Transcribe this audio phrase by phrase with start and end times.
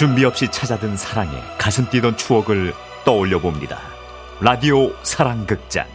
[0.00, 2.72] 준비 없이 찾아든 사랑에 가슴 뛰던 추억을
[3.04, 3.78] 떠올려 봅니다.
[4.40, 5.86] 라디오 사랑극장.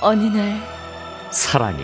[0.00, 0.62] 어느 날
[1.32, 1.82] 사랑이.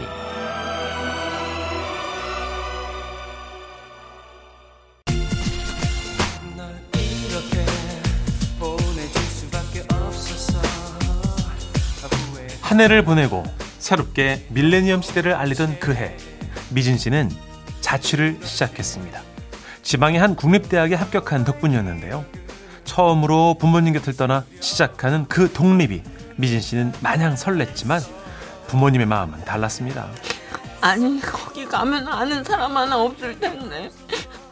[12.62, 13.42] 한 해를 보내고
[13.80, 16.16] 새롭게 밀레니엄 시대를 알리던 그 해,
[16.70, 17.28] 미진 씨는
[17.80, 19.27] 자취를 시작했습니다.
[19.88, 22.22] 지방의 한 국립대학에 합격한 덕분이었는데요.
[22.84, 26.02] 처음으로 부모님 곁을 떠나 시작하는 그 독립이
[26.36, 28.06] 미진 씨는 마냥 설렜지만
[28.66, 30.10] 부모님의 마음은 달랐습니다.
[30.82, 33.90] 아니 거기 가면 아는 사람 하나 없을 텐데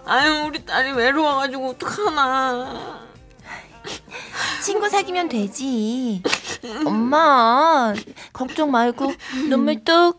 [0.06, 3.02] 아유 우리 딸이 외로워가지고 어떡하나
[4.64, 6.22] 친구 사귀면 되지.
[6.86, 7.92] 엄마
[8.32, 9.12] 걱정 말고
[9.50, 10.18] 눈물 뚝.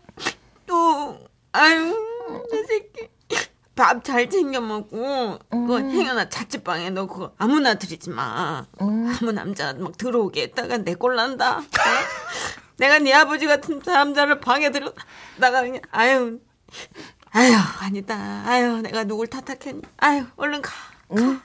[0.64, 1.18] 또
[1.50, 1.92] 아유
[2.52, 2.87] 내 새끼
[3.78, 5.90] 밥 잘 챙겨 먹고 그거 음.
[5.90, 9.14] 행여나 자취방에 너 그거 아무나 들이지 마 음.
[9.20, 11.62] 아무 남자 막 들어오게 했다가 내 꼴 난다 어?
[12.76, 16.40] 내가 네 아버지 같은 남자를 방에 들여다가 그냥 아유
[17.30, 20.72] 아유 아니다 아유 내가 누굴 탓하겠니 아유 얼른 가
[21.16, 21.40] 응.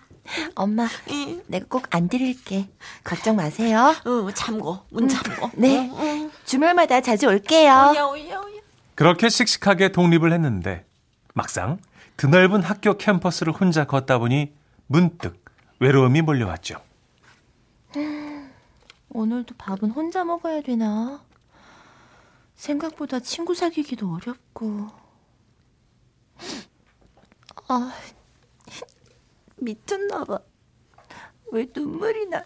[0.55, 1.39] 엄마 이.
[1.47, 2.69] 내가 꼭 안 드릴게.
[3.03, 3.93] 걱정 마세요.
[4.05, 5.51] 어, 참고, 문 참고.
[5.59, 5.89] 네.
[5.91, 6.29] 어, 어.
[6.45, 7.91] 주말마다 자주 올게요.
[7.91, 8.61] 오야, 오야, 오야.
[8.95, 10.85] 그렇게 씩씩하게 독립을 했는데
[11.33, 11.77] 막상
[12.17, 14.53] 드넓은 학교 캠퍼스를 혼자 걷다 보니
[14.87, 15.43] 문득
[15.79, 16.75] 외로움이 몰려왔죠.
[19.09, 21.21] 오늘도 밥은 혼자 먹어야 되나?
[22.55, 24.87] 생각보다 친구 사귀기도 어렵고.
[27.67, 27.93] 아,
[29.57, 30.39] 미쳤나 봐.
[31.51, 32.43] 왜 눈물이 나?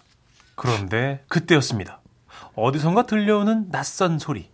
[0.56, 2.02] 그런데 그때였습니다.
[2.56, 4.52] 어디선가 들려오는 낯선 소리.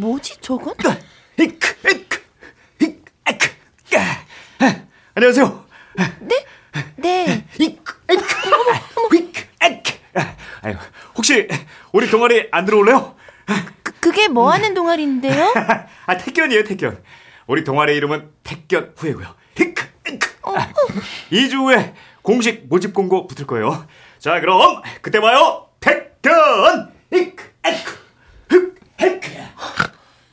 [0.00, 0.74] 뭐지 저건?
[5.14, 5.64] 안녕하세요.
[6.96, 7.44] 네.
[10.62, 10.74] 아유,
[11.16, 11.48] 혹시
[11.92, 13.14] 우리 동아리 안 들어올래요?
[13.82, 15.52] 그, 그게 뭐 하는 동아리인데요?
[16.06, 17.02] 아, 택견이에요, 택견.
[17.46, 18.94] 우리 동아리 이름은 택견.
[19.56, 20.28] 히크, 히크.
[20.44, 20.72] 아,
[21.30, 23.86] 2주 후에 공식 모집 공고 붙을 거예요.
[24.18, 25.68] 자, 그럼 그때 봐요.
[25.80, 26.92] 택견.
[27.12, 27.36] 흑,
[27.66, 27.99] 히크.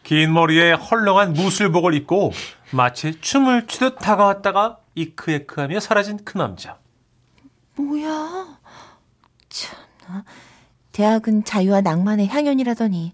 [0.07, 2.31] 긴 머리에 헐렁한 무술복을 입고
[2.72, 6.78] 마치 춤을 추듯 다가왔다가 이크에크하며 사라진 그 남자.
[7.75, 8.57] 뭐야?
[9.50, 10.23] 참나.
[10.94, 13.12] 대학은 자유와 낭만의 향연이라더니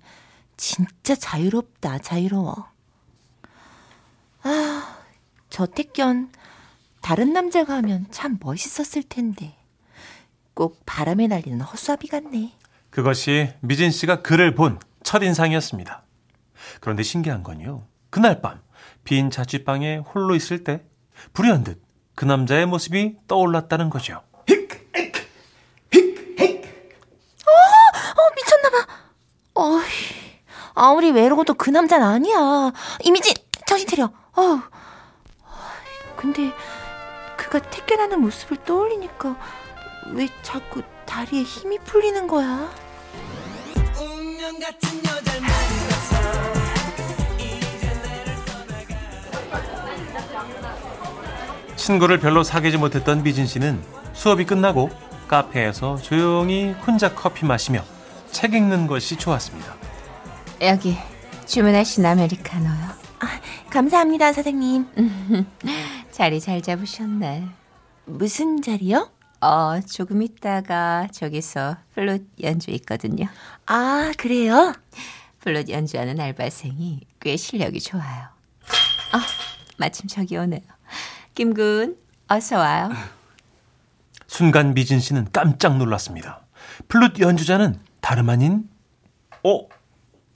[0.55, 2.69] 진짜 자유롭다, 자유로워.
[4.43, 4.97] 아,
[5.49, 6.31] 저 택견
[7.01, 9.57] 다른 남자가 하면 참 멋있었을 텐데.
[10.53, 12.53] 꼭 바람에 날리는 헛수아비 같네.
[12.91, 16.03] 그것이 미진 씨가 그를 본 첫인상이었습니다.
[16.79, 17.85] 그런데 신기한 건요.
[18.09, 18.61] 그날 밤
[19.03, 20.81] 빈 자취방에 홀로 있을 때
[21.33, 21.81] 불현듯
[22.15, 24.21] 그 남자의 모습이 떠올랐다는 거죠.
[27.45, 28.87] 어, 미쳤나봐.
[29.55, 29.81] 어이,
[30.73, 32.71] 아무리 외로워도 그 남자는 아니야.
[33.03, 33.33] 이미지,
[33.65, 34.11] 정신 차려.
[34.35, 34.59] 어이,
[36.15, 36.51] 근데,
[37.37, 39.35] 그가 택견하는 모습을 떠올리니까,
[40.13, 42.69] 왜 자꾸 다리에 힘이 풀리는 거야?
[51.83, 53.83] 친구를 별로 사귀지 못했던 미진 씨는
[54.13, 54.89] 수업이 끝나고
[55.27, 57.83] 카페에서 조용히 혼자 커피 마시며
[58.31, 59.75] 책 읽는 것이 좋았습니다.
[60.61, 60.95] 여기,
[61.45, 62.71] 주문하신 아메리카노요.
[63.19, 63.27] 아,
[63.69, 64.87] 감사합니다, 선생님.
[66.11, 67.49] 자리 잘 잡으셨네.
[68.05, 69.11] 무슨 자리요?
[69.41, 73.27] 어, 조금 있다가 저기서 플룻 연주 있거든요.
[73.65, 74.73] 아, 그래요?
[75.41, 78.29] 플룻 연주하는 알바생이 꽤 실력이 좋아요.
[79.11, 79.19] 아,
[79.77, 80.61] 마침 저기 오네요.
[81.35, 82.91] 김군, 어서 와요.
[84.27, 86.45] 순간 미진 씨는 깜짝 놀랐습니다.
[86.87, 88.69] 플룻 연주자는 다름 아닌
[89.43, 89.59] 어?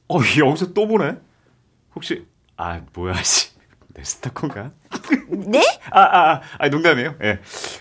[0.09, 1.17] 어, 여기서 또 보네?
[1.95, 3.49] 혹시, 아, 뭐야, 씨.
[3.93, 4.71] 내 스타콘가?
[5.29, 5.61] 네?
[5.91, 7.15] 아, 아, 아, 아, 농담이에요.
[7.23, 7.39] 예.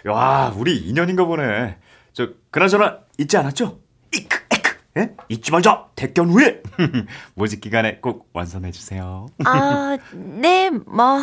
[0.08, 1.78] 와, 우리 인연인가 보네.
[2.12, 3.80] 저, 그나저나, 잊지 않았죠?
[4.14, 5.14] 이크, 에크, 예?
[5.28, 5.88] 잊지 말자!
[5.94, 6.62] 택견 후에!
[7.34, 9.26] 모집 기간에 꼭 완성해주세요.
[9.44, 11.20] 아, 네, 뭐.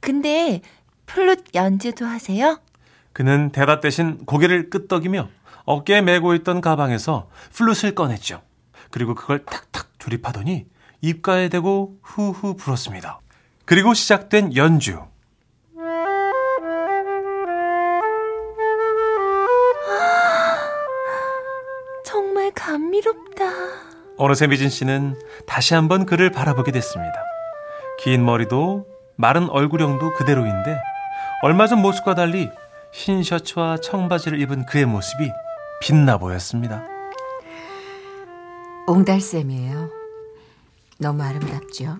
[0.00, 0.60] 근데,
[1.06, 2.58] 플룻 연주도 하세요?
[3.12, 5.28] 그는 대답 대신 고개를 끄덕이며
[5.64, 8.42] 어깨에 메고 있던 가방에서 플룻을 꺼냈죠.
[8.90, 10.66] 그리고 그걸 탁탁 조립하더니
[11.00, 13.20] 입가에 대고 후후 불었습니다.
[13.64, 15.00] 그리고 시작된 연주.
[22.04, 23.44] 정말 감미롭다.
[24.16, 27.12] 어느새 미진 씨는 다시 한번 그를 바라보게 됐습니다.
[28.00, 30.80] 긴 머리도 마른 얼굴형도 그대로인데
[31.42, 32.48] 얼마 전 모습과 달리
[32.92, 35.30] 흰 셔츠와 청바지를 입은 그의 모습이
[35.80, 36.84] 빛나 보였습니다.
[38.86, 39.90] 옹달샘이에요.
[40.98, 41.98] 너무 아름답죠?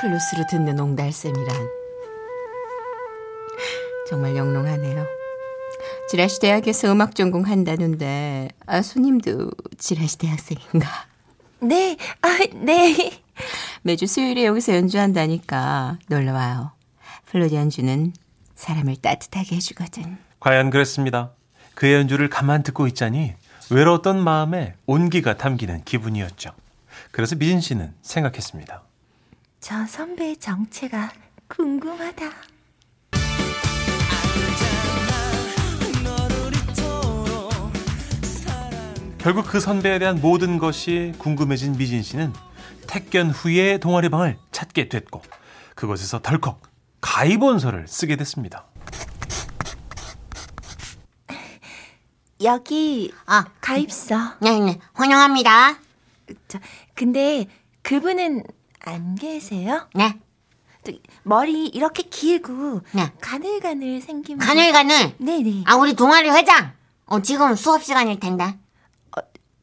[0.00, 1.56] 플루스로 듣는 옹달샘이란
[4.08, 5.04] 정말 영롱하네요.
[6.10, 10.88] 지라시 대학에서 음악 전공한다는데 아, 손님도 지라시 대학생인가?
[11.60, 12.94] 네, 아, 네.
[13.82, 16.72] 매주 수요일에 여기서 연주한다니까 놀러 와요.
[17.26, 18.12] 플룻 연주는
[18.54, 20.18] 사람을 따뜻하게 해주거든.
[20.40, 21.32] 과연 그랬습니다.
[21.74, 23.34] 그의 연주를 가만 듣고 있자니
[23.70, 26.50] 외로웠던 마음에 온기가 담기는 기분이었죠.
[27.10, 28.82] 그래서 미진 씨는 생각했습니다.
[29.60, 31.12] 저 선배의 정체가
[31.48, 32.30] 궁금하다.
[39.18, 42.32] 결국 그 선배에 대한 모든 것이 궁금해진 미진 씨는
[42.86, 45.22] 택견 후에 동아리 방을 찾게 됐고
[45.74, 46.60] 그곳에서 덜컥
[47.00, 48.66] 가입원서를 쓰게 됐습니다.
[52.42, 54.34] 여기 아, 가입서.
[54.40, 54.78] 네 네.
[54.92, 55.78] 환영합니다.
[56.48, 56.58] 저,
[56.94, 57.46] 근데
[57.82, 58.42] 그분은
[58.80, 59.88] 안 계세요?
[59.94, 60.18] 네.
[60.84, 60.92] 저,
[61.22, 63.12] 머리 이렇게 길고 네.
[63.20, 64.46] 가늘가늘 생긴 분.
[64.46, 65.16] 가늘가늘.
[65.18, 65.64] 네네.
[65.66, 66.72] 아, 우리 동아리 회장.
[67.06, 68.58] 어, 지금 수업 시간일 텐데.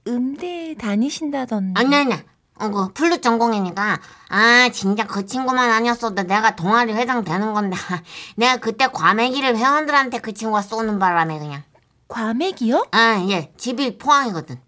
[0.08, 1.80] 음대 다니신다던데.
[1.80, 2.14] 아니, 아니.
[2.60, 4.00] 어, 그, 플룻 전공이니까.
[4.30, 7.76] 아, 진짜 그 친구만 아니었어도 내가 동아리 회장 되는 건데.
[8.38, 11.64] 내가 그때 과메기를 회원들한테 그 친구가 쏘는 바람에 그냥.
[12.08, 12.88] 과메기요?
[12.92, 13.52] 아, 예.
[13.58, 14.60] 집이 포항이거든.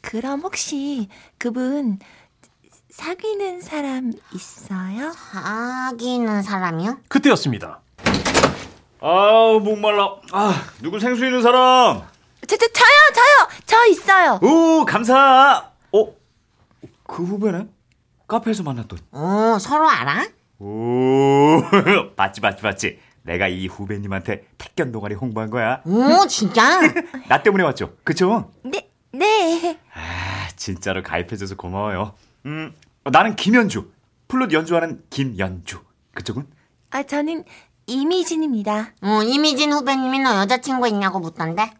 [0.00, 1.08] 그럼 혹시
[1.38, 1.98] 그분
[2.90, 5.12] 사귀는 사람 있어요?
[5.12, 6.98] 사귀는 사람이요?
[7.08, 7.80] 그때였습니다.
[9.00, 10.16] 아우 목말라.
[10.32, 12.02] 아 누구 생수 있는 사람?
[12.46, 13.48] 저, 저, 저요, 저요!
[13.64, 14.40] 저 있어요!
[14.42, 15.70] 오 감사.
[15.92, 16.21] 어?
[17.12, 17.68] 그 후배네?
[18.26, 18.98] 카페에서 만났던.
[19.12, 20.26] 오, 서로 알아?
[20.58, 21.62] 오
[22.16, 22.98] 봤지 봤지 봤지.
[23.22, 25.82] 내가 이 후배님한테 택견 동아리 홍보한 거야.
[25.84, 26.80] 오, 진짜?
[27.28, 27.96] 나 때문에 왔죠.
[28.02, 28.50] 그쵸?
[28.64, 29.78] 네, 네.
[29.92, 32.14] 아 진짜로 가입해줘서 고마워요.
[32.46, 32.74] 음
[33.04, 33.90] 나는 김연주.
[34.28, 35.82] 플룻 연주하는 김연주.
[36.14, 36.46] 그쪽은?
[36.92, 37.44] 아, 저는
[37.86, 38.92] 이미진입니다.
[39.02, 41.70] 어, 이미진 후배님이 너 여자친구 있냐고 묻던데?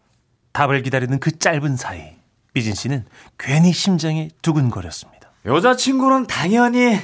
[0.51, 2.15] 답을 기다리는 그 짧은 사이
[2.53, 3.05] 미진 씨는
[3.39, 5.12] 괜히 심장이 두근거렸습니다.
[5.45, 6.97] 여자친구는 당연히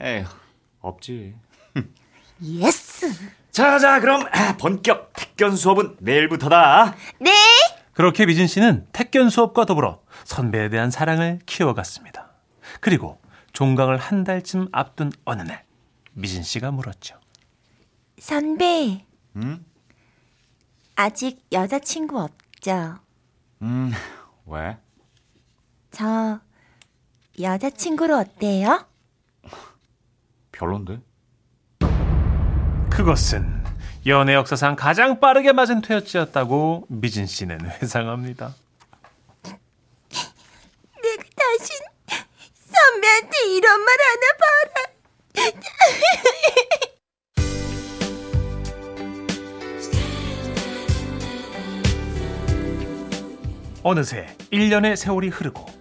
[0.00, 0.24] 에휴
[0.80, 1.34] 없지.
[2.42, 3.12] Yes!
[3.50, 6.94] 자 자 그럼 아, 본격 택견 수업은 내일부터다.
[7.20, 7.30] 네!
[7.92, 12.30] 그렇게 미진 씨는 택견 수업과 더불어 선배에 대한 사랑을 키워갔습니다.
[12.80, 13.20] 그리고
[13.52, 15.64] 종강을 한 달쯤 앞둔 어느 날
[16.12, 17.18] 미진 씨가 물었죠.
[18.20, 19.04] 선배,
[19.36, 19.64] 응?
[20.94, 22.98] 아직 여자친구 없죠?
[23.62, 23.92] 음
[24.46, 24.76] 왜?
[25.90, 26.38] 저,
[27.40, 28.86] 여자친구로 어때요?
[30.52, 31.00] 별론데?
[32.90, 33.64] 그것은
[34.06, 38.54] 연애 역사상 가장 빠르게 맞은 퇴였지였다고 미진 씨는 회상합니다.
[41.02, 41.76] 내가 다신
[42.54, 44.88] 선배한테 이런 말 하나 봐라.
[53.84, 55.77] 어느새 1년의 세월이 흐르고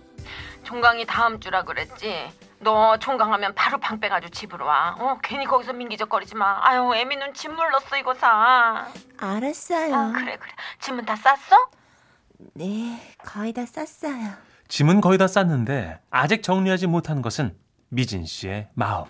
[0.67, 2.29] 종강이 다음 주라 그랬지.
[2.59, 4.97] 너 종강하면 바로 방 빼가지고 집으로 와.
[4.99, 6.59] 어, 괜히 거기서 민기적거리지 마.
[6.61, 8.85] 아유, 애미는 짐 물렀어 이거 사.
[9.17, 9.95] 알았어요.
[9.95, 10.51] 아, 그래 그래.
[10.81, 11.69] 짐은 다 쌌어?
[12.55, 14.33] 네, 거의 다 쌌어요.
[14.67, 17.57] 짐은 거의 다 쌌는데 아직 정리하지 못한 것은
[17.87, 19.05] 미진 씨의 마음.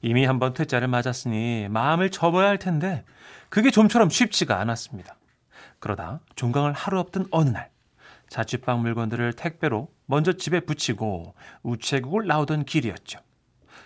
[0.00, 3.04] 이미 한번 퇴짜를 맞았으니 마음을 접어야 할 텐데
[3.48, 5.16] 그게 좀처럼 쉽지가 않았습니다.
[5.80, 7.68] 그러다 종강을 하루 없던 어느 날
[8.28, 13.20] 자취방 물건들을 택배로 먼저 집에 붙이고 우체국을 나오던 길이었죠.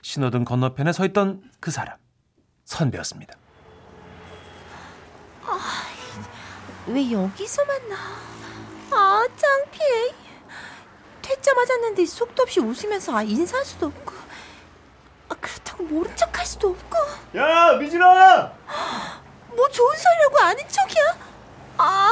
[0.03, 1.97] 신호등 건너편에 서 있던 그 사람
[2.65, 3.35] 선배였습니다.
[6.87, 7.97] 왜 여기서 만나?
[8.93, 10.15] 아, 창피해.
[11.23, 14.15] 퇴짜 맞았는데 속도 없이 웃으면서 아, 인사할 수도 없고.
[15.29, 16.99] 아, 그렇다고 모른 척할 수도 없고.
[17.39, 18.53] 야 미진아!
[19.57, 21.19] 뭐 좋은 소리라고 아는 척이야?
[21.79, 22.11] 아,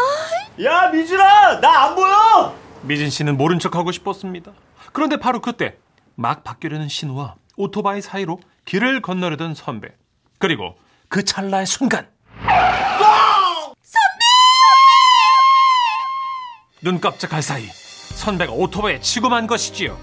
[0.64, 1.61] 야 미진아!
[1.61, 2.60] 나 안 보여!
[2.83, 4.53] 미진 씨는 모른 척하고 싶었습니다.
[4.93, 5.77] 그런데 바로 그때
[6.15, 9.89] 막 바뀌려는 신호와 오토바이 사이로 길을 건너려던 선배.
[10.39, 10.77] 그리고
[11.09, 12.09] 그 찰나의 순간.
[13.83, 14.25] 선배!
[16.83, 19.99] 눈 깜짝할 사이 선배가 오토바이에 치고 만 것이지요.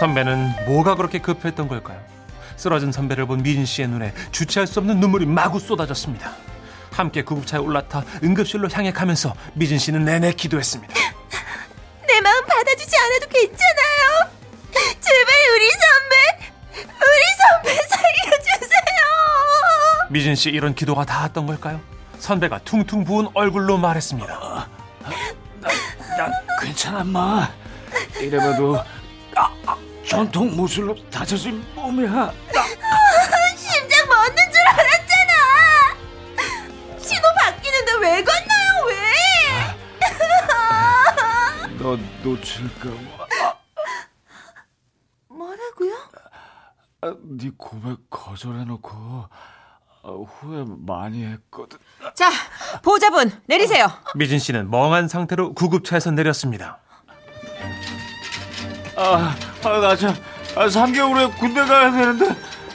[0.00, 0.24] 선배!
[0.24, 2.00] 선배는 뭐가 그렇게 급했던 걸까요?
[2.56, 6.32] 쓰러진 선배를 본 미진 씨의 눈에 주체할 수 없는 눈물이 마구 쏟아졌습니다.
[6.90, 10.92] 함께 구급차에 올라타 응급실로 향해 가면서 미진 씨는 내내 기도했습니다.
[12.06, 14.30] 내 마음 받아주지 않아도 괜찮아요.
[14.72, 16.16] 제발 우리 선배,
[16.84, 18.80] 우리 선배 살려주세요.
[20.08, 21.80] 미진 씨 이런 기도가 닿았던 걸까요?
[22.18, 24.68] 선배가 퉁퉁 부은 얼굴로 말했습니다.
[25.60, 26.30] 나
[26.60, 27.50] 괜찮아 마
[28.20, 28.82] 이래봐도
[30.10, 32.32] 전통 무술로 다쳐진 몸이야
[33.56, 35.32] 심장 멎는 줄 알았잖아.
[36.98, 38.86] 신호 바뀌는데 왜 건너요?
[38.88, 38.96] 왜?
[41.78, 43.56] 너 놓칠까 봐
[45.28, 45.94] 뭐라고요?
[47.02, 48.90] 아, 네 고백 거절해놓고
[50.02, 51.78] 아, 후회 많이 했거든
[52.14, 52.28] 자,
[52.82, 53.86] 보호자분 내리세요.
[54.16, 56.78] 미진 씨는 멍한 상태로 구급차에서 내렸습니다.
[58.96, 60.14] 아, 아, 나 참,
[60.56, 62.26] 아, 3개월 후에 군대 가야 되는데,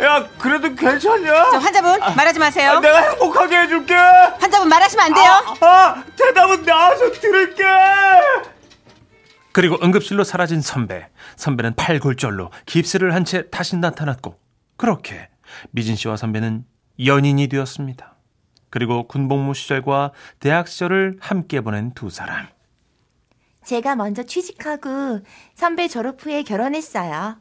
[0.04, 1.50] 야, 그래도 괜찮냐?
[1.52, 2.72] 저 환자분 말하지 마세요.
[2.72, 3.94] 아, 내가 행복하게 해줄게!
[3.96, 5.58] 환자분 말하시면 안 돼요.
[5.62, 7.64] 아, 대답은 나와서 들을게!
[9.52, 11.08] 그리고 응급실로 사라진 선배.
[11.38, 14.38] 선배는 팔골절로 깁스를 한 채 다시 나타났고
[14.78, 15.30] 그렇게
[15.72, 16.66] 미진 씨와 선배는
[17.06, 18.16] 연인이 되었습니다.
[18.70, 20.12] 그리고 군복무 시절과
[20.42, 22.48] 대학 시절을 함께 보낸 두 사람.
[23.66, 25.22] 제가 먼저 취직하고
[25.56, 27.38] 선배 졸업 후에 결혼했어요.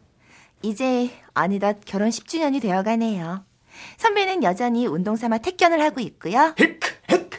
[0.63, 3.45] 이제 어느덧 결혼 10주년이 되어가네요.
[3.99, 6.55] 선배는 여전히 운동 삼아 택견을 하고 있고요.
[6.57, 7.31] 힉, 힉,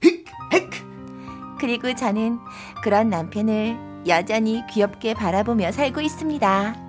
[0.00, 1.58] 힉, 힉.
[1.60, 2.38] 그리고 저는
[2.82, 6.87] 그런 남편을 여전히 귀엽게 바라보며 살고 있습니다.